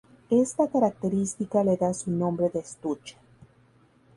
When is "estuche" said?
2.61-3.17